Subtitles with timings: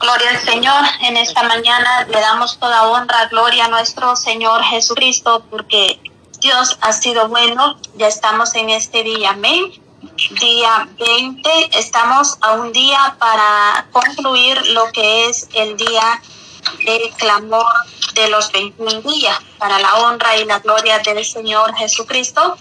[0.00, 0.82] Gloria al Señor.
[1.02, 6.00] En esta mañana le damos toda honra, gloria a nuestro Señor Jesucristo, porque
[6.40, 7.78] Dios ha sido bueno.
[7.96, 9.32] Ya estamos en este día.
[9.32, 9.70] Amén.
[10.40, 11.78] Día 20.
[11.78, 16.22] Estamos a un día para concluir lo que es el día
[16.86, 17.66] de clamor
[18.14, 22.56] de los 21 días para la honra y la gloria del Señor Jesucristo.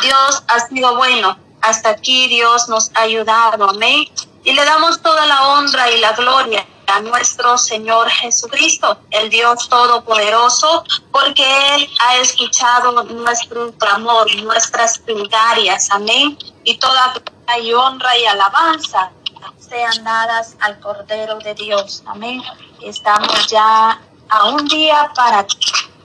[0.00, 1.36] Dios ha sido bueno.
[1.60, 3.68] Hasta aquí Dios nos ha ayudado.
[3.68, 4.06] Amén.
[4.44, 9.68] Y le damos toda la honra y la gloria a nuestro Señor Jesucristo, el Dios
[9.68, 11.44] Todopoderoso, porque
[11.74, 15.90] Él ha escuchado nuestro clamor, nuestras plegarias.
[15.90, 16.38] Amén.
[16.62, 17.14] Y toda
[17.60, 19.10] y honra y alabanza
[19.58, 22.02] sean dadas al Cordero de Dios.
[22.06, 22.42] Amén.
[22.82, 25.46] Estamos ya a un día para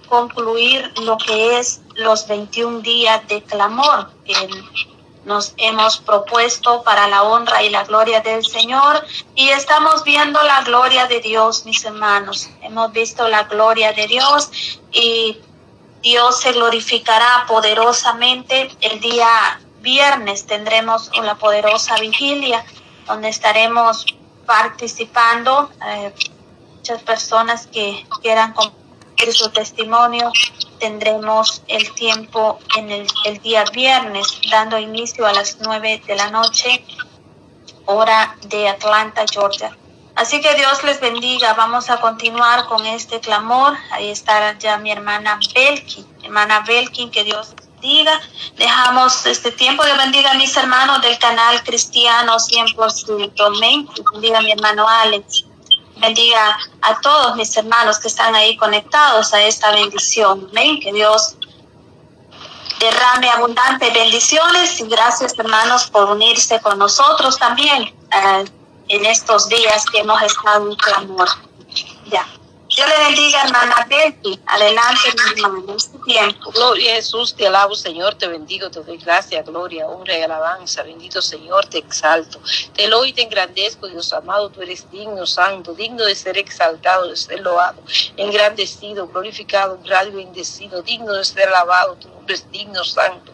[0.08, 4.50] concluir lo que es los 21 días de clamor que
[5.26, 9.06] nos hemos propuesto para la honra y la gloria del Señor
[9.36, 12.50] y estamos viendo la gloria de Dios, mis hermanos.
[12.62, 14.50] Hemos visto la gloria de Dios
[14.92, 15.38] y
[16.02, 20.46] Dios se glorificará poderosamente el día viernes.
[20.46, 22.64] Tendremos una poderosa vigilia
[23.06, 24.06] donde estaremos
[24.46, 25.70] participando.
[25.86, 26.14] Eh,
[26.78, 28.89] muchas personas que quieran compartir
[29.28, 30.32] su testimonio.
[30.80, 36.32] Tendremos el tiempo en el, el día viernes, dando inicio a las nueve de la
[36.32, 36.84] noche,
[37.86, 39.76] hora de Atlanta, Georgia.
[40.16, 41.54] Así que Dios les bendiga.
[41.54, 43.78] Vamos a continuar con este clamor.
[43.92, 46.06] Ahí está ya mi hermana Belkin.
[46.24, 48.20] Hermana Belkin, que Dios bendiga.
[48.58, 49.84] Dejamos este tiempo.
[49.86, 53.34] Dios bendiga a mis hermanos del canal Cristiano 100%.
[53.46, 53.88] Amén.
[54.12, 55.46] Bendiga a mi hermano Alex
[56.00, 60.48] bendiga a todos mis hermanos que están ahí conectados a esta bendición.
[60.52, 60.80] Amén.
[60.80, 61.36] Que Dios
[62.80, 68.46] derrame abundantes bendiciones y gracias hermanos por unirse con nosotros también eh,
[68.88, 71.30] en estos días que hemos estado en clamor.
[72.10, 72.26] Ya.
[72.80, 74.40] Dios le bendiga, hermana Betty.
[74.46, 76.52] Adelante, hermano, este tiempo.
[76.52, 80.84] Gloria a Jesús, te alabo, Señor, te bendigo, te doy gracias, gloria, honra y alabanza.
[80.84, 82.40] Bendito Señor, te exalto.
[82.74, 87.10] Te lo y te engrandezco, Dios amado, tú eres digno, santo, digno de ser exaltado,
[87.10, 87.84] de ser loado,
[88.16, 91.98] engrandecido, glorificado, honrado y bendecido, digno de ser alabado.
[91.98, 93.32] Tu es digno, santo,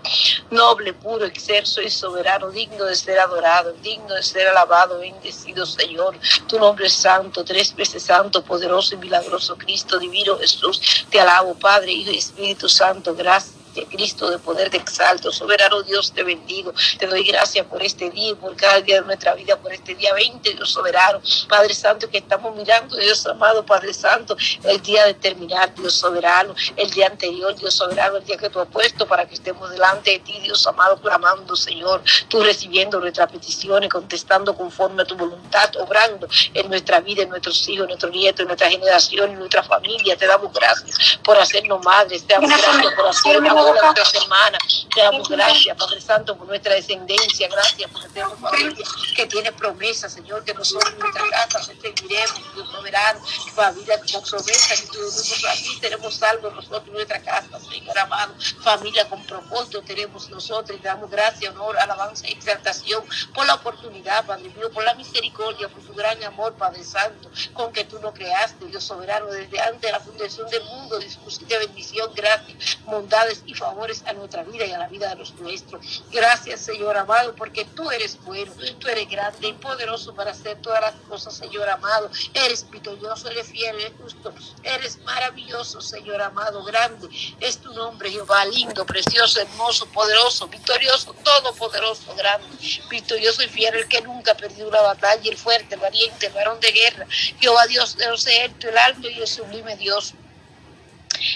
[0.52, 6.18] noble, puro, excelso y soberano, digno de ser adorado, digno de ser alabado, bendecido, Señor.
[6.48, 11.06] Tu nombre es santo, tres veces santo, poderoso y milagroso Cristo divino Jesús.
[11.10, 13.16] Te alabo, Padre, Hijo y Espíritu Santo.
[13.16, 13.65] Gracias.
[13.84, 18.32] Cristo de poder te exalto, soberano Dios te bendigo, te doy gracias por este día
[18.32, 22.10] y por cada día de nuestra vida, por este día 20, Dios soberano, Padre Santo,
[22.10, 27.08] que estamos mirando, Dios amado, Padre Santo, el día de terminar, Dios soberano, el día
[27.08, 30.40] anterior, Dios soberano, el día que tú has puesto para que estemos delante de ti,
[30.42, 36.70] Dios amado, clamando, Señor, tú recibiendo nuestras peticiones, contestando conforme a tu voluntad, obrando en
[36.70, 40.28] nuestra vida, en nuestros hijos, en nuestros nietos, en nuestra generación, en nuestra familia, te
[40.28, 44.88] damos gracias por hacernos madres, te damos gracias por hacernos por nuestras hermanas.
[44.94, 47.48] Te damos gracias, Padre Santo, por nuestra descendencia.
[47.48, 52.70] Gracias porque tenemos familia que tiene promesa, Señor, que nosotros en nuestra casa seguiremos, Dios
[52.70, 53.20] soberano,
[53.54, 58.34] familia con promesa, que nosotros aquí tenemos algo nosotros en nuestra casa, Señor amado.
[58.64, 63.04] Familia con propósito tenemos nosotros y damos gracias, honor, alabanza y exaltación
[63.34, 67.72] por la oportunidad, Padre mío, por la misericordia, por tu gran amor, Padre Santo, con
[67.72, 72.12] que tú nos creaste, Dios soberano, desde antes de la fundación del mundo, de bendición,
[72.16, 76.04] gracias, bondades y favores a nuestra vida y a la vida de los nuestros.
[76.12, 80.82] Gracias, Señor amado, porque tú eres bueno, tú eres grande y poderoso para hacer todas
[80.82, 82.10] las cosas, Señor amado.
[82.34, 84.34] Eres victorioso, eres fiel, eres justo,
[84.64, 87.08] eres maravilloso, Señor amado, grande.
[87.40, 92.48] Es tu nombre, Jehová, lindo, precioso, hermoso, poderoso, victorioso, todopoderoso, grande,
[92.90, 96.72] victorioso y fiel, el que nunca ha perdido una batalla, el fuerte, valiente, varón de
[96.72, 97.08] guerra.
[97.40, 100.14] Jehová Dios de los el alto y el sublime Dios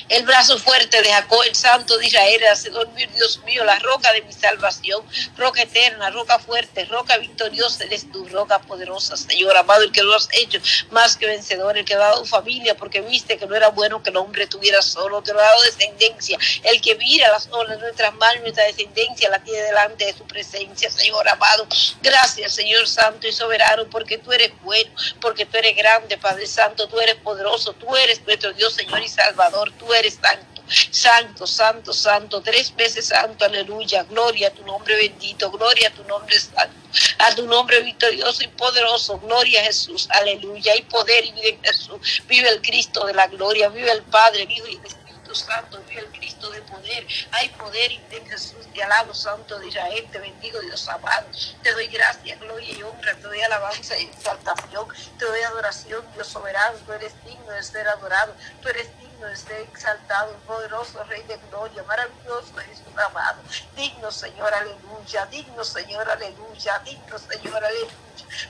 [0.09, 4.11] el brazo fuerte de Jacob, el santo de Israel, hace dormir, Dios mío, la roca
[4.13, 5.03] de mi salvación,
[5.37, 10.15] roca eterna, roca fuerte, roca victoriosa, eres tu roca poderosa, Señor amado, el que lo
[10.15, 10.59] has hecho
[10.91, 14.09] más que vencedor, el que ha dado familia, porque viste que no era bueno que
[14.09, 17.83] el hombre tuviera solo, te lo ha dado descendencia, el que mira las olas de
[17.83, 21.67] nuestras manos, nuestra descendencia, la tiene delante de su presencia, Señor amado.
[22.01, 24.91] Gracias, Señor Santo y Soberano, porque tú eres bueno,
[25.21, 29.07] porque tú eres grande, Padre Santo, tú eres poderoso, tú eres nuestro Dios, Señor y
[29.07, 30.61] Salvador tú eres santo,
[30.91, 36.03] santo, santo, santo, tres veces santo, aleluya, gloria a tu nombre bendito, gloria a tu
[36.03, 36.75] nombre santo,
[37.17, 41.63] a tu nombre victorioso y poderoso, gloria a Jesús, aleluya, y poder y vida en
[41.63, 46.01] Jesús, vive el Cristo de la gloria, vive el Padre, vive el Espíritu Santo, vive
[46.01, 47.05] el Cristo de poder.
[47.31, 48.55] Hay poder en Jesús.
[48.73, 50.07] Te alabo, Santo de Israel.
[50.11, 51.27] Te bendigo, Dios amado.
[51.61, 53.13] Te doy gracias, gloria y honra.
[53.15, 54.87] Te doy alabanza y exaltación.
[55.17, 56.77] Te doy adoración, Dios soberano.
[56.85, 58.33] Tú eres digno de ser adorado.
[58.61, 63.41] Tú eres digno de ser exaltado, poderoso Rey de gloria, maravilloso Jesús amado.
[63.75, 65.25] Digno, Señor, aleluya.
[65.27, 66.79] Digno, Señor, aleluya.
[66.79, 67.93] Digno, Señor, aleluya.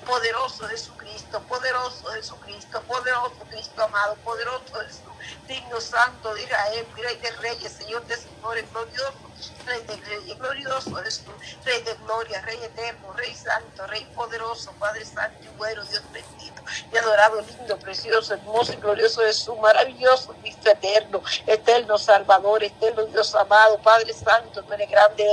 [0.05, 5.03] Poderoso Jesucristo, poderoso Jesucristo, poderoso Cristo amado, poderoso Jesús,
[5.47, 9.28] digno santo de Israel, Rey de reyes, Señor de señores, glorioso,
[9.65, 11.25] Rey de reyes, glorioso Jesús,
[11.65, 16.59] Rey de gloria, Rey eterno, Rey santo, Rey poderoso, Padre santo y bueno, Dios bendito
[16.91, 23.33] y adorado, lindo, precioso, hermoso y glorioso Jesús, maravilloso, Cristo eterno, eterno Salvador, eterno Dios
[23.35, 25.25] amado, Padre santo, tú eres grande,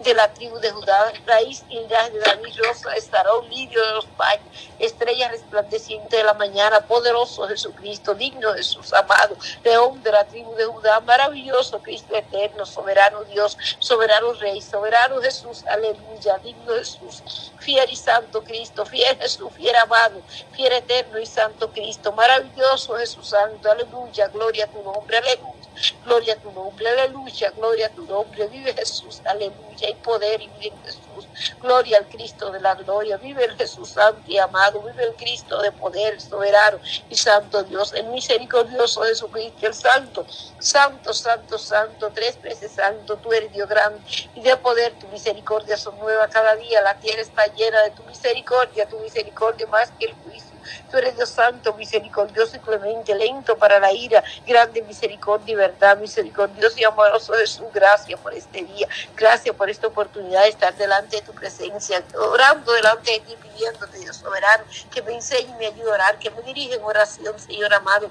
[0.00, 4.06] de la tribu de Judá, raíz y de David, rosa, estará un lirio de los
[4.06, 4.46] paños,
[4.78, 10.64] estrella resplandeciente de la mañana, poderoso Jesucristo, digno Jesús amado, león de la tribu de
[10.64, 17.24] Judá, maravilloso Cristo eterno, soberano Dios, soberano Rey, soberano Jesús, aleluya, digno Jesús,
[17.58, 23.28] fiel y santo Cristo, fiel Jesús, fiel amado, fiel eterno y santo Cristo, maravilloso Jesús
[23.28, 25.59] santo, aleluya, gloria a tu nombre, aleluya.
[26.02, 30.48] Gloria a tu nombre, aleluya, gloria a tu nombre, vive Jesús, aleluya, y poder y
[30.50, 31.30] bien Jesús,
[31.60, 35.60] gloria al Cristo de la gloria, vive el Jesús santo y amado, vive el Cristo
[35.62, 40.26] de poder, soberano y santo Dios, el misericordioso Jesucristo, el santo,
[40.58, 44.02] santo, santo, santo, tres veces santo, tú eres Dios grande.
[44.34, 48.04] Y de poder, tu misericordia son nueva cada día, la tierra está llena de tu
[48.04, 50.49] misericordia, tu misericordia más que el juicio.
[50.90, 55.98] Tú eres Dios santo, misericordioso y clemente, lento para la ira, grande misericordia y verdad,
[55.98, 57.66] misericordioso y amoroso Jesús.
[57.72, 62.72] Gracias por este día, gracias por esta oportunidad de estar delante de tu presencia, orando
[62.72, 66.30] delante de ti, pidiéndote, Dios soberano, que me enseñe y me ayude a orar, que
[66.30, 68.10] me dirija en oración, Señor amado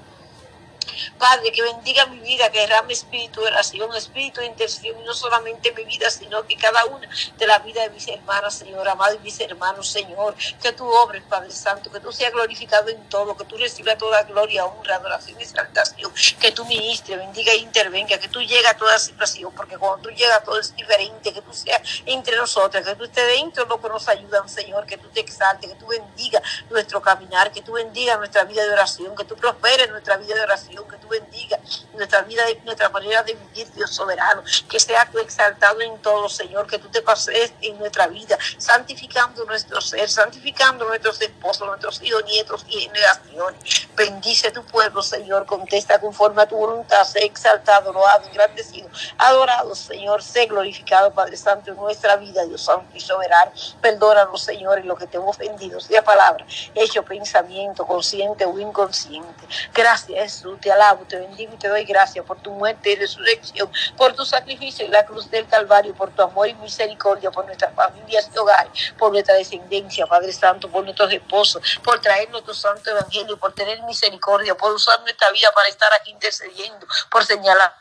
[1.18, 5.14] Padre, que bendiga mi vida, que derrame espíritu de oración, espíritu de intercesión, y no
[5.14, 9.14] solamente mi vida, sino que cada una de la vida de mis hermanas, Señor, amado,
[9.14, 13.36] y mis hermanos, Señor, que tú obres, Padre Santo, que tú seas glorificado en todo,
[13.36, 18.18] que tú recibas toda gloria, honra, adoración y exaltación, que tú ministre, bendiga e intervenga,
[18.18, 21.52] que tú llegues a toda situación, porque cuando tú llegas todo es diferente, que tú
[21.52, 25.08] seas entre nosotros, que tú estés dentro de lo que nos ayudan, Señor, que tú
[25.08, 29.24] te exaltes, que tú bendiga nuestro caminar, que tú bendiga nuestra vida de oración, que
[29.24, 31.58] tú prosperes nuestra vida de oración, que tú bendiga
[31.94, 34.42] nuestra vida nuestra manera de vivir, Dios soberano.
[34.68, 39.44] Que sea tú exaltado en todo, Señor, que tú te pases en nuestra vida, santificando
[39.44, 43.88] nuestro ser, santificando nuestros esposos, nuestros hijos, nietos y generaciones.
[43.96, 48.88] Bendice tu pueblo, Señor, contesta conforme a tu voluntad, sé exaltado, loado, engrandecido,
[49.18, 53.52] adorado, Señor, sé glorificado, Padre Santo, en nuestra vida, Dios Santo y soberano.
[53.80, 59.46] Perdónanos, Señor, en lo que te hemos ofendido, sea palabra, hecho pensamiento, consciente o inconsciente.
[59.74, 63.70] Gracias, Jesús, te alabo, te bendigo y te doy gracias por tu muerte y resurrección,
[63.96, 67.74] por tu sacrificio en la cruz del Calvario, por tu amor y misericordia, por nuestras
[67.74, 72.90] familias y hogares, por nuestra descendencia, Padre Santo, por nuestros esposos, por traernos tu santo
[72.90, 77.74] evangelio, por tener misericordia, por usar nuestra vida para estar aquí intercediendo, por señalar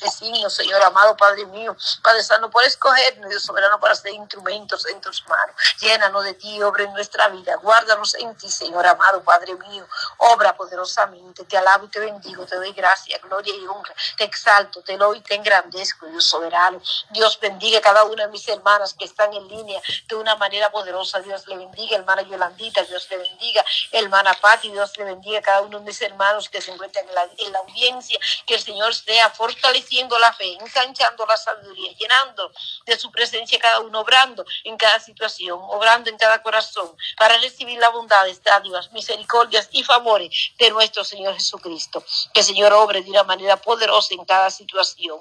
[0.00, 5.00] signo, Señor amado Padre mío, Padre Santo, por escogernos, Dios soberano, para ser instrumentos en
[5.00, 5.56] tus manos.
[5.80, 7.56] Llénanos de ti, obra en nuestra vida.
[7.56, 9.86] Guárdanos en ti, Señor amado Padre mío.
[10.18, 11.44] Obra poderosamente.
[11.44, 12.44] Te alabo y te bendigo.
[12.46, 13.94] Te doy gracia, gloria y honra.
[14.16, 16.80] Te exalto, te lo y te engrandezco, Dios soberano.
[17.10, 20.70] Dios bendiga a cada una de mis hermanas que están en línea de una manera
[20.70, 21.20] poderosa.
[21.20, 22.82] Dios le bendiga, hermana Yolandita.
[22.82, 24.70] Dios le bendiga, hermana Pati.
[24.70, 27.52] Dios le bendiga a cada uno de mis hermanos que se encuentran en la, en
[27.52, 28.18] la audiencia.
[28.46, 29.85] Que el Señor sea fortalecido
[30.18, 32.52] la fe, ensanchando la sabiduría, llenando
[32.84, 37.78] de su presencia cada uno, obrando en cada situación, obrando en cada corazón, para recibir
[37.78, 42.04] la bondad, dádivas, misericordias y favores de nuestro Señor Jesucristo.
[42.32, 45.20] Que Señor obre de una manera poderosa en cada situación.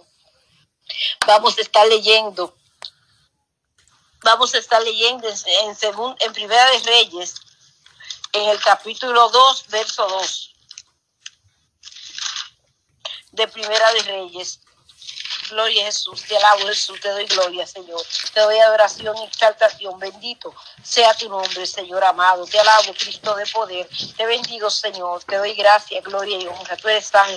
[1.26, 2.56] Vamos a estar leyendo,
[4.24, 5.76] vamos a estar leyendo en, en,
[6.20, 7.36] en Primera de Reyes,
[8.34, 10.55] en el capítulo 2, verso 2
[13.36, 14.60] de Primera de Reyes.
[15.50, 18.02] Gloria a Jesús, te alabo Jesús, te doy gloria, Señor.
[18.34, 20.00] Te doy adoración y exaltación.
[20.00, 22.46] Bendito sea tu nombre, Señor amado.
[22.48, 23.88] Te alabo, Cristo de poder.
[24.18, 25.24] Te bendigo, Señor.
[25.24, 26.76] Te doy gracia, gloria y honra.
[26.78, 27.30] Tú eres tan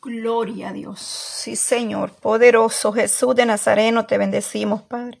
[0.00, 1.00] Gloria a Dios.
[1.00, 2.12] Sí, Señor.
[2.12, 5.20] Poderoso Jesús de Nazareno, te bendecimos, Padre.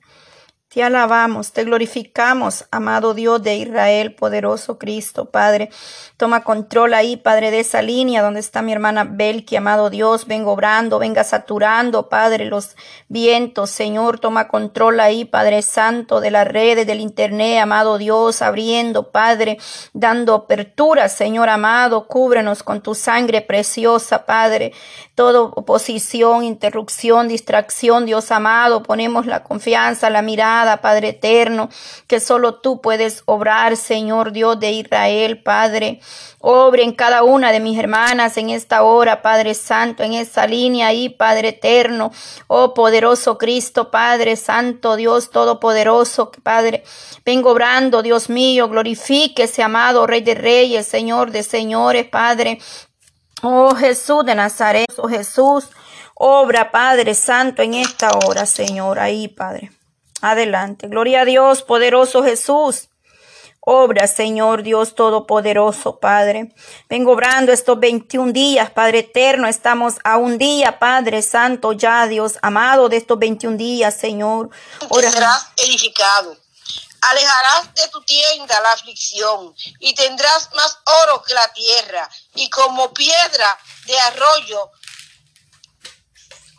[0.70, 5.70] Te alabamos, te glorificamos, amado Dios de Israel, poderoso Cristo, Padre.
[6.18, 10.26] Toma control ahí, Padre, de esa línea donde está mi hermana Belki, amado Dios.
[10.26, 12.76] Venga obrando, venga saturando, Padre, los
[13.08, 13.70] vientos.
[13.70, 19.56] Señor, toma control ahí, Padre Santo, de las redes, del Internet, amado Dios, abriendo, Padre,
[19.94, 22.06] dando apertura, Señor amado.
[22.06, 24.74] Cúbrenos con tu sangre preciosa, Padre.
[25.14, 28.82] Toda oposición, interrupción, distracción, Dios amado.
[28.82, 31.68] Ponemos la confianza, la mirada Padre eterno,
[32.06, 36.00] que solo tú puedes obrar, Señor Dios de Israel, Padre.
[36.40, 40.88] Obre en cada una de mis hermanas en esta hora, Padre Santo, en esa línea
[40.88, 42.12] ahí, Padre eterno.
[42.46, 46.84] Oh poderoso Cristo, Padre Santo, Dios Todopoderoso, Padre.
[47.24, 52.58] Vengo obrando, Dios mío, glorifíquese, amado Rey de Reyes, Señor de Señores, Padre.
[53.42, 55.68] Oh Jesús de Nazaret, oh Jesús.
[56.20, 59.70] Obra, Padre Santo, en esta hora, Señor, ahí, Padre.
[60.20, 60.88] Adelante.
[60.88, 62.88] Gloria a Dios, poderoso Jesús.
[63.60, 66.54] Obra, Señor Dios Todopoderoso, Padre.
[66.88, 69.46] Vengo obrando estos 21 días, Padre Eterno.
[69.46, 74.48] Estamos a un día, Padre Santo, ya, Dios amado, de estos 21 días, Señor.
[74.90, 76.34] Serás edificado.
[77.00, 82.92] Alejarás de tu tienda la aflicción y tendrás más oro que la tierra y como
[82.94, 84.70] piedra de arroyo,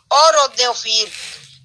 [0.08, 1.12] oro de Ofir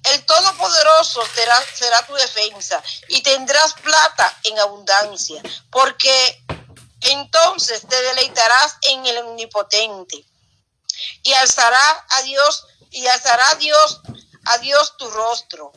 [0.06, 6.44] el Todopoderoso será, tu defensa y tendrás plata en abundancia, porque
[7.00, 10.24] entonces te deleitarás en el Omnipotente
[11.22, 14.00] y alzará a Dios y alzará Dios
[14.46, 15.72] a Dios tu rostro.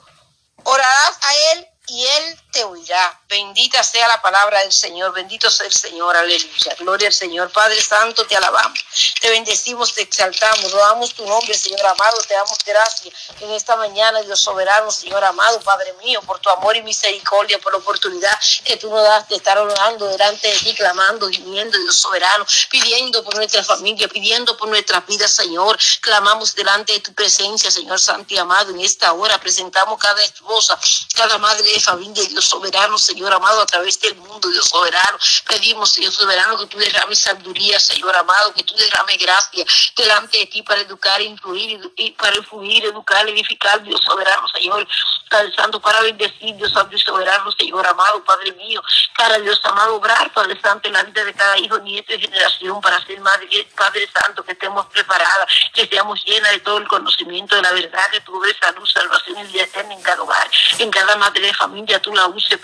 [0.64, 3.19] Orarás a él y Él te oirá.
[3.30, 6.76] Bendita sea la palabra del Señor, bendito sea el Señor, aleluya.
[6.80, 7.52] Gloria al Señor.
[7.52, 8.84] Padre Santo, te alabamos,
[9.22, 14.20] te bendecimos, te exaltamos, damos tu nombre, Señor amado, te damos gracias en esta mañana,
[14.24, 18.78] Dios soberano, Señor amado, Padre mío, por tu amor y misericordia, por la oportunidad que
[18.78, 23.36] tú nos das de estar orando delante de ti, clamando, gimiendo, Dios soberano, pidiendo por
[23.36, 25.78] nuestra familia, pidiendo por nuestra vida, Señor.
[26.02, 30.80] Clamamos delante de tu presencia, Señor Santo y amado, en esta hora presentamos cada esposa,
[31.14, 35.18] cada madre familia, Dios soberano, Señor amado, a través del mundo, Dios soberano.
[35.48, 40.46] Pedimos, Dios soberano, que tú derrames sabiduría, Señor amado, que tú derrames gracia delante de
[40.48, 44.88] ti para educar, influir, y para influir, educar, edificar, Dios soberano, Señor.
[45.30, 48.82] Padre Santo, para bendecir, Dios Santo y soberano, Señor amado, Padre mío,
[49.16, 53.20] para Dios amado, obrar, Padre Santo, vida de cada hijo, nieto y generación, para ser
[53.20, 57.72] Madre, Padre Santo, que estemos preparadas, que seamos llenas de todo el conocimiento de la
[57.74, 61.54] verdad, que tu salud, salvación y vida eterna en cada hogar, en cada madre de
[61.54, 62.58] familia tú la uses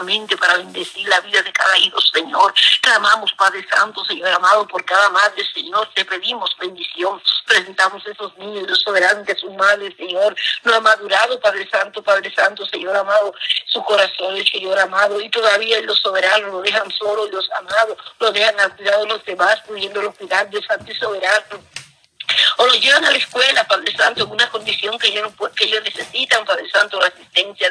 [0.00, 2.54] poderosamente para bendecir la vida de cada hijo, Señor.
[2.80, 7.20] Clamamos, Padre Santo, Señor amado, por cada madre, Señor, te pedimos bendición.
[7.46, 12.32] Presentamos esos niños, Dios soberano, que su madre, Señor, no ha madurado, Padre Santo, Padre
[12.34, 13.34] Santo, Señor amado,
[13.66, 18.58] su corazón, Señor amado, y todavía los soberanos lo dejan solo, Dios amado, lo dejan
[18.60, 21.60] al cuidado de los demás, pudiendo cuidar de Santo y Soberano
[22.58, 25.32] o lo llevan a la escuela, Padre Santo, en una condición que ellos,
[25.84, 27.70] necesitan, Padre Santo, la asistencia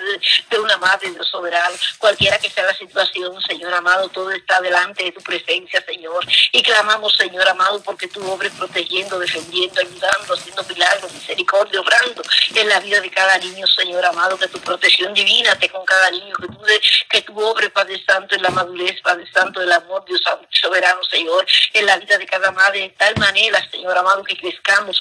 [0.49, 5.05] de, una madre, Dios soberano, cualquiera que sea la situación, Señor amado, todo está delante
[5.05, 10.63] de tu presencia, Señor, y clamamos, Señor amado, porque tú obres protegiendo, defendiendo, ayudando, haciendo
[10.63, 12.21] milagros, misericordia, obrando
[12.53, 16.11] en la vida de cada niño, Señor amado, que tu protección divina esté con cada
[16.11, 16.61] niño, que tú,
[17.09, 21.45] que tú obres, Padre Santo, en la madurez, Padre Santo, del amor, Dios soberano, Señor,
[21.73, 24.35] en la vida de cada madre, de tal manera, Señor amado, que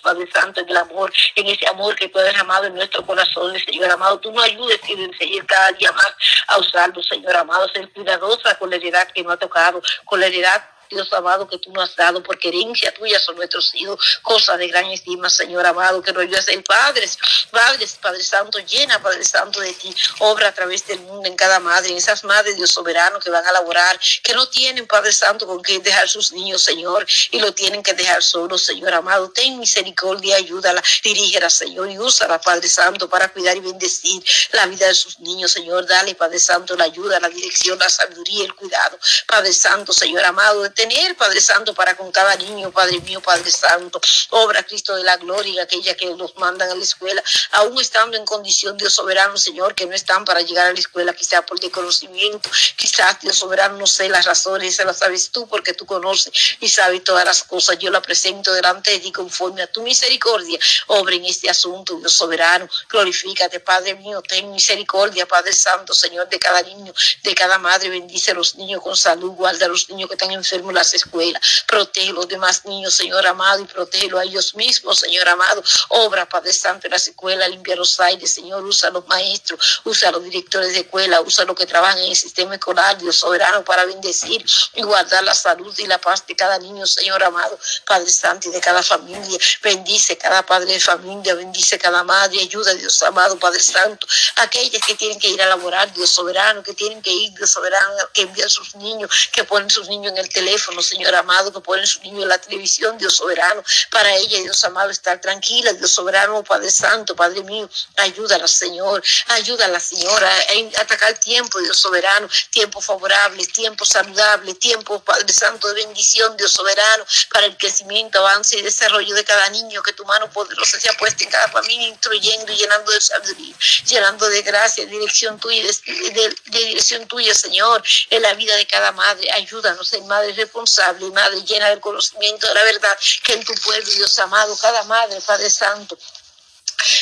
[0.02, 3.58] Padre Santo, en el amor, en ese amor que tú has derramado en nuestro corazón,
[3.58, 4.18] Señor amado.
[4.20, 6.14] Tú nos ayudes enseñes cada día más
[6.48, 10.26] a usarlo, Señor amado, ser cuidadosa con la heredad que nos ha tocado, con la
[10.26, 14.58] heredad Dios amado, que tú nos has dado, porque herencia tuya son nuestros hijos, cosas
[14.58, 17.18] de gran estima, Señor amado, que nos ayudes a ser padres,
[17.50, 21.60] padres, Padre Santo, llena, Padre Santo, de ti, obra a través del mundo en cada
[21.60, 25.46] madre, en esas madres, Dios soberano, que van a laborar, que no tienen, Padre Santo,
[25.46, 29.58] con qué dejar sus niños, Señor, y lo tienen que dejar solos, Señor amado, ten
[29.58, 34.94] misericordia, ayúdala, dirígela, Señor, y úsala, Padre Santo, para cuidar y bendecir la vida de
[34.94, 39.52] sus niños, Señor, dale, Padre Santo, la ayuda, la dirección, la sabiduría, el cuidado, Padre
[39.52, 44.00] Santo, Señor amado, tener, Padre Santo, para con cada niño, Padre mío, Padre Santo.
[44.30, 47.20] Obra Cristo de la gloria, aquella que los mandan a la escuela,
[47.52, 51.12] aún estando en condición, Dios soberano, Señor, que no están para llegar a la escuela,
[51.14, 55.74] quizá por desconocimiento, quizás, Dios soberano, no sé las razones, se las sabes tú porque
[55.74, 57.76] tú conoces y sabes todas las cosas.
[57.80, 60.60] Yo la presento delante de ti conforme a tu misericordia.
[60.86, 62.68] Obra en este asunto, Dios soberano.
[62.88, 66.94] Glorifícate, Padre mío, ten misericordia, Padre Santo, Señor, de cada niño,
[67.24, 67.88] de cada madre.
[67.88, 71.42] Bendice a los niños con salud, guarda a los niños que están enfermos las escuelas.
[71.66, 75.62] Protege los demás niños, Señor amado, y protégelo a ellos mismos, Señor amado.
[75.88, 80.08] Obra, Padre Santo, en las escuelas, limpia los aires, Señor, usa a los maestros, usa
[80.08, 83.16] a los directores de escuela, usa a los que trabajan en el sistema escolar, Dios
[83.16, 84.44] soberano, para bendecir
[84.74, 88.52] y guardar la salud y la paz de cada niño, Señor amado, Padre Santo, y
[88.52, 89.38] de cada familia.
[89.62, 94.06] Bendice cada padre de familia, bendice cada madre, ayuda, Dios amado, Padre Santo,
[94.36, 97.94] aquellas que tienen que ir a laborar, Dios soberano, que tienen que ir, Dios soberano,
[98.12, 101.86] que envían sus niños, que ponen sus niños en el teléfono, Señor amado, que ponen
[101.86, 106.42] sus niños en la televisión, Dios soberano, para ella, Dios amado, estar tranquila, Dios soberano,
[106.44, 113.46] Padre Santo, Padre mío, ayúdala, Señor, ayúdala, Señora, a atacar tiempo, Dios soberano, tiempo favorable,
[113.46, 119.14] tiempo saludable, tiempo, Padre Santo, de bendición, Dios soberano, para el crecimiento, avance y desarrollo
[119.14, 122.92] de cada niño, que tu mano poderosa sea puesta en cada familia, instruyendo y llenando
[122.92, 123.54] de sabiduría,
[123.86, 129.30] llenando de gracia, dirección tuya, de, dirección tuya, Señor, en la vida de cada madre.
[129.32, 133.90] Ayúdanos, ser madre responsable, madre llena del conocimiento de la verdad, que en tu pueblo,
[133.90, 135.98] Dios amado, cada madre, Padre Santo,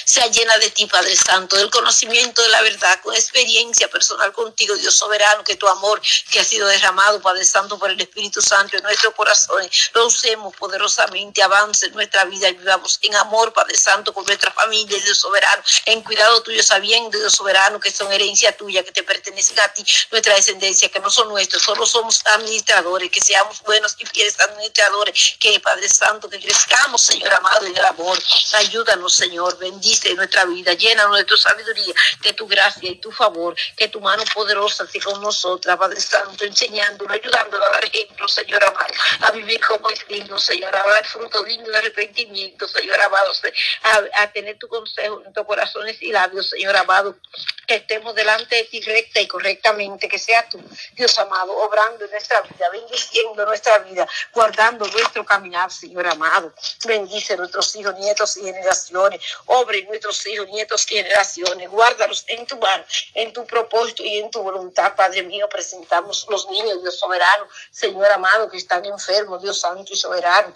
[0.04, 4.75] sea llena de ti, Padre Santo, del conocimiento de la verdad, con experiencia personal contigo,
[4.76, 8.76] Dios soberano, que tu amor que ha sido derramado, Padre Santo, por el Espíritu Santo
[8.76, 13.76] en nuestros corazones, lo usemos poderosamente, avance en nuestra vida y vivamos en amor, Padre
[13.76, 18.56] Santo, con nuestra familia, Dios soberano, en cuidado tuyo, sabiendo, Dios soberano, que son herencia
[18.56, 23.11] tuya, que te pertenecen a ti, nuestra descendencia, que no son nuestros, solo somos administradores,
[23.11, 27.85] que seamos buenos y fieles administradores, que Padre Santo, que crezcamos, Señor amado, en el
[27.85, 28.18] amor.
[28.54, 33.54] Ayúdanos, Señor, bendice nuestra vida, llena de tu sabiduría, de tu gracia y tu favor,
[33.76, 38.62] que tu mano poderosa esté con nosotras, Padre Santo, enseñándonos, ayudándonos a dar ejemplo, Señor
[38.64, 43.32] amado, a vivir como es digno, Señor, a dar fruto digno de arrepentimiento, Señor amado,
[43.82, 47.16] a, a tener tu consejo en nuestros corazones y labios, Señor amado,
[47.66, 50.62] que estemos delante de ti recta y correctamente, que sea tú,
[50.94, 56.54] Dios amado, obrando en nuestra vida, bendiciendo nuestra vida, guardando nuestro caminar, Señor amado.
[56.85, 59.20] Bendice nuestros hijos, nietos y generaciones
[59.88, 61.70] nuestros hijos, nietos y generaciones.
[61.70, 62.84] Guárdalos en tu mano,
[63.14, 65.48] en tu propósito y en tu voluntad, Padre mío.
[65.48, 70.54] Presentamos los niños, Dios soberano, Señor amado, que están enfermos, Dios santo y soberano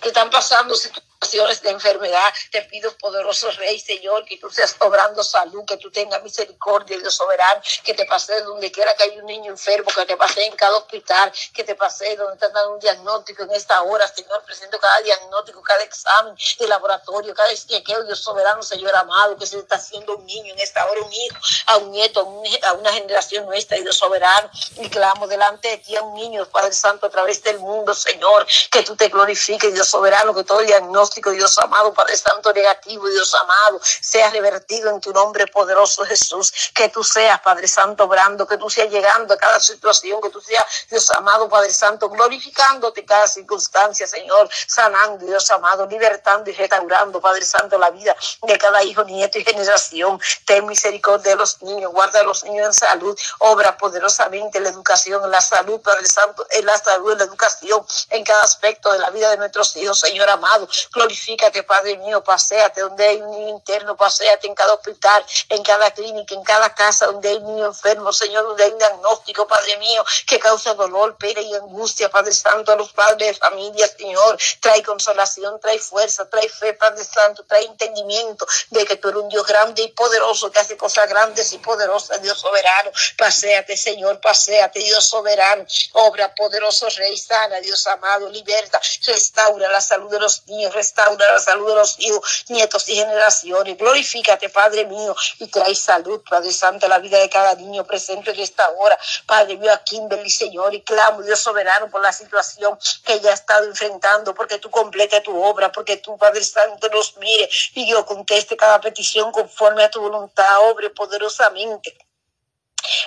[0.00, 0.74] que están pasando
[1.20, 2.32] de enfermedad.
[2.50, 7.14] Te pido, poderoso Rey, Señor, que tú seas obrando salud, que tú tengas misericordia, Dios
[7.14, 10.54] soberano, que te pase donde quiera que haya un niño enfermo, que te pase en
[10.54, 14.78] cada hospital, que te pase donde están dando un diagnóstico en esta hora, Señor, presento
[14.78, 19.76] cada diagnóstico, cada examen de laboratorio, cada chequeo, Dios soberano, Señor amado, que se está
[19.76, 23.76] haciendo un niño en esta hora, un hijo, a un nieto, a, una generación nuestra,
[23.78, 27.58] Dios soberano, y clamo delante de ti a un niño, Padre Santo, a través del
[27.58, 32.52] mundo, Señor, que tú te glorifiques, Dios soberano, que todo diagnóstico Dios amado, Padre Santo
[32.52, 36.52] negativo, Dios amado, sea revertido en tu nombre poderoso Jesús.
[36.74, 40.40] Que tú seas, Padre Santo, obrando, que tú seas llegando a cada situación, que tú
[40.40, 47.20] seas, Dios amado, Padre Santo, glorificándote cada circunstancia, Señor, sanando, Dios amado, libertando y restaurando,
[47.20, 50.20] Padre Santo, la vida de cada hijo, nieto y generación.
[50.44, 55.28] Ten misericordia de los niños, guarda a los niños en salud, obra poderosamente la educación,
[55.30, 59.10] la salud, Padre Santo, en la salud, en la educación, en cada aspecto de la
[59.10, 60.68] vida de nuestros hijos, Señor amado.
[60.98, 65.92] Glorifícate, Padre mío, paséate donde hay un niño interno, paséate en cada hospital, en cada
[65.92, 69.76] clínica, en cada casa donde hay un niño enfermo, Señor, donde hay un diagnóstico, Padre
[69.76, 74.38] mío, que causa dolor, pena y angustia, Padre Santo, a los padres de familia, Señor.
[74.58, 79.28] Trae consolación, trae fuerza, trae fe, Padre Santo, trae entendimiento de que tú eres un
[79.28, 82.90] Dios grande y poderoso que hace cosas grandes y poderosas, Dios soberano.
[83.16, 85.64] Paséate, Señor, paséate, Dios soberano.
[85.92, 91.68] Obra poderoso, Rey, sana, Dios amado, liberta, restaura la salud de los niños, la salud
[91.68, 93.76] de los hijos, nietos y generaciones.
[93.76, 98.40] Glorifícate, Padre mío, y trae salud, Padre Santo, la vida de cada niño presente en
[98.40, 98.98] esta hora.
[99.26, 103.34] Padre mío, a Kimberly, Señor, y clamo, Dios soberano, por la situación que ella ha
[103.34, 108.04] estado enfrentando, porque tú complete tu obra, porque tú, Padre Santo, nos mire y yo
[108.04, 111.96] conteste cada petición conforme a tu voluntad, obre poderosamente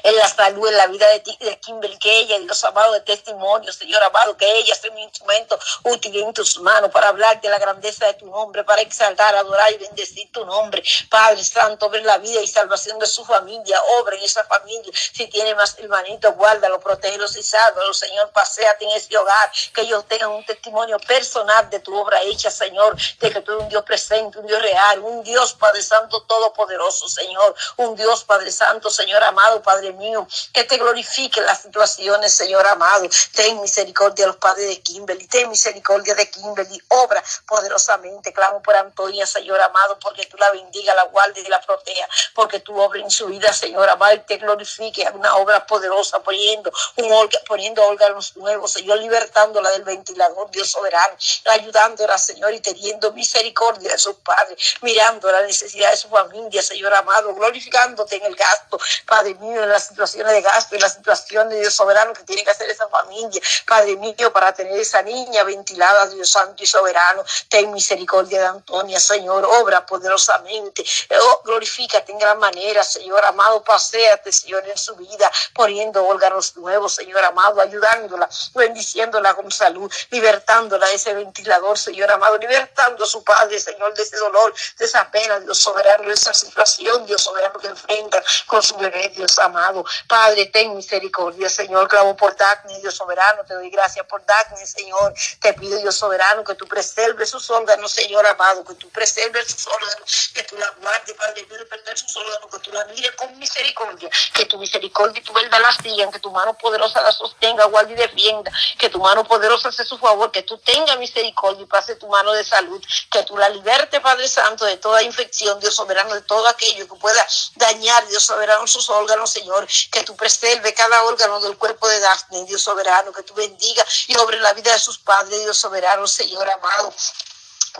[0.03, 3.71] en la salud, en la vida de, de Kimberly, que ella, Dios amado, de testimonio,
[3.71, 7.59] Señor amado, que ella sea un instrumento útil en tus manos para hablar de la
[7.59, 10.83] grandeza de tu nombre, para exaltar, adorar y bendecir tu nombre.
[11.09, 14.91] Padre Santo, ver la vida y salvación de su familia, obra en esa familia.
[14.93, 20.05] Si tiene más hermanitos, guárdalo, protégelos y sálvalo, Señor, paséate en ese hogar, que ellos
[20.07, 23.83] tengan un testimonio personal de tu obra hecha, Señor, de que tú eres un Dios
[23.83, 29.23] presente, un Dios real, un Dios, Padre Santo, todopoderoso, Señor, un Dios, Padre Santo, Señor
[29.23, 33.07] amado, Padre mío, que te glorifique las situaciones, Señor amado.
[33.33, 38.33] Ten misericordia a los padres de Kimberly, ten misericordia de Kimberly, obra poderosamente.
[38.33, 42.05] Clamo por Antonia, Señor amado, porque tú la bendiga, la guarde y la proteja,
[42.35, 45.07] porque tú obra en su vida, Señor amado, y te glorifique.
[45.13, 52.17] Una obra poderosa, poniendo, un poniendo órganos nuevos, Señor, libertándola del ventilador, Dios soberano, ayudándola,
[52.17, 57.33] Señor, y teniendo misericordia de sus padres, mirando la necesidad de su familia, Señor amado,
[57.33, 61.73] glorificándote en el gasto, Padre mío, en las situaciones de gasto, en las situaciones, Dios
[61.73, 66.29] soberano, que tiene que hacer esa familia, Padre mío, para tener esa niña ventilada, Dios
[66.29, 70.83] santo y soberano, ten misericordia de Antonia, Señor, obra poderosamente,
[71.19, 76.95] oh, glorifícate en gran manera, Señor amado, paséate, Señor, en su vida, poniendo órganos nuevos,
[76.95, 83.23] Señor amado, ayudándola, bendiciéndola con salud, libertándola de ese ventilador, Señor amado, libertando a su
[83.23, 87.59] Padre, Señor, de ese dolor, de esa pena, Dios soberano, de esa situación, Dios soberano,
[87.59, 89.85] que enfrenta con su bebé, Dios amado.
[90.07, 95.13] Padre, ten misericordia, Señor, clamo por Dagny, Dios soberano, te doy gracias por Dagny, Señor.
[95.39, 99.67] Te pido, Dios soberano, que tú preserves sus órganos, Señor amado, que tú preserves sus
[99.67, 103.37] órganos, que tú la guardes, Padre, de perder sus órganos, que tú la mires con
[103.37, 107.65] misericordia, que tu misericordia y tu verdad la sigan, que tu mano poderosa la sostenga,
[107.65, 111.65] guarde y defienda, que tu mano poderosa hace su favor, que tú tengas misericordia y
[111.65, 115.75] pase tu mano de salud, que tú la libertes, Padre Santo, de toda infección, Dios
[115.75, 117.25] soberano, de todo aquello que pueda
[117.55, 122.45] dañar, Dios soberano, sus órganos, Señor, que tú preserve cada órgano del cuerpo de Daphne,
[122.45, 126.49] Dios soberano, que tú bendiga y obre la vida de sus padres, Dios soberano, Señor
[126.49, 126.93] amado.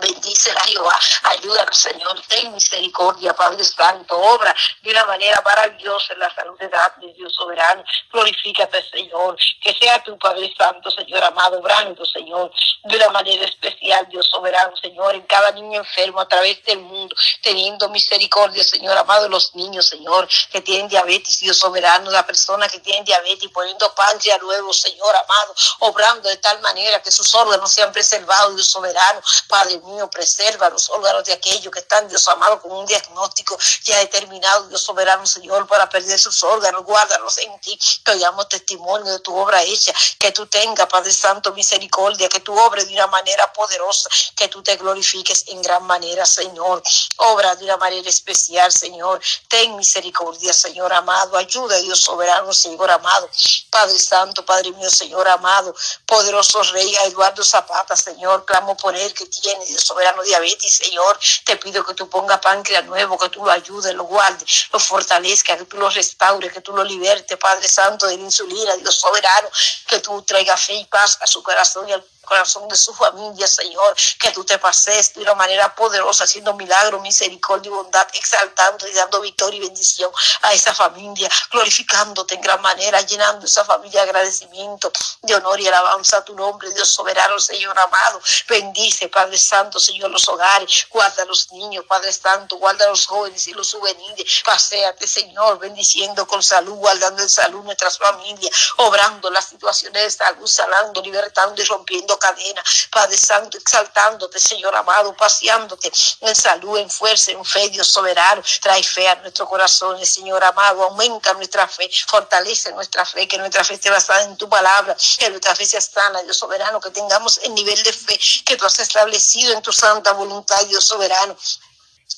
[0.00, 6.34] Bendice Jehová, ayúdanos, Señor, ten misericordia, Padre Santo, obra de una manera maravillosa en la
[6.34, 7.84] salud de Daphne, Dios soberano.
[8.10, 12.50] Glorifícate, Señor, que sea tu Padre Santo, Señor amado, obrando, Señor,
[12.84, 17.14] de una manera especial, Dios soberano, Señor, en cada niño enfermo a través del mundo,
[17.42, 22.80] teniendo misericordia, Señor amado, los niños, Señor, que tienen diabetes, Dios soberano, la persona que
[22.80, 27.92] tiene diabetes, poniendo páncreas nuevo, Señor amado, obrando de tal manera que sus órganos sean
[27.92, 32.72] preservados, Dios soberano, Padre mío, preserva los órganos de aquellos que están, Dios amado, con
[32.72, 38.12] un diagnóstico ya determinado, Dios soberano, Señor, para perder sus órganos, guárdalos en ti, que
[38.12, 42.88] oigamos testimonio de tu obra hecha, que tú tengas, Padre Santo, misericordia, que tú obres
[42.88, 46.82] de una manera poderosa, que tú te glorifiques en gran manera, Señor,
[47.16, 53.28] obra de una manera especial, Señor, ten misericordia, Señor amado, ayuda, Dios soberano, Señor amado,
[53.70, 55.74] Padre Santo, Padre mío, Señor amado,
[56.06, 61.18] poderoso Rey, Eduardo Zapata, Señor, clamo por él que tiene, Dios soberano, diabetes, Señor.
[61.44, 65.56] Te pido que tú pongas páncreas nuevo, que tú lo ayudes, lo guardes, lo fortalezca,
[65.56, 69.48] que tú lo restaures, que tú lo libertes, Padre Santo, de la insulina, Dios soberano,
[69.86, 73.46] que tú traigas fe y paz a su corazón y al corazón de su familia,
[73.46, 78.88] Señor, que tú te pases de una manera poderosa, haciendo milagro, misericordia y bondad, exaltando
[78.88, 80.10] y dando victoria y bendición
[80.42, 85.66] a esa familia, glorificándote en gran manera, llenando esa familia de agradecimiento, de honor y
[85.68, 88.20] alabanza a tu nombre, Dios soberano, Señor amado.
[88.48, 93.06] Bendice, Padre Santo, Señor, los hogares, guarda a los niños, Padre Santo, guarda a los
[93.06, 99.30] jóvenes y los juveniles, paséate, Señor, bendiciendo con salud, guardando en salud nuestras familias, obrando
[99.30, 105.92] las situaciones de salud, sanando, libertando y rompiendo cadena, Padre Santo, exaltándote, Señor amado, paseándote
[106.20, 108.42] en salud, en fuerza, en fe, Dios soberano.
[108.60, 113.64] Trae fe a nuestro corazón, Señor amado, aumenta nuestra fe, fortalece nuestra fe, que nuestra
[113.64, 117.38] fe esté basada en tu palabra, que nuestra fe sea sana, Dios soberano, que tengamos
[117.38, 121.36] el nivel de fe que tú has establecido en tu santa voluntad, Dios soberano.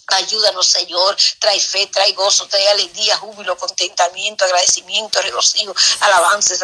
[0.09, 1.17] Ayúdanos, Señor.
[1.39, 6.63] Trae fe, trae gozo, trae alegría, júbilo, contentamiento, agradecimiento, regocijo, alabanzas,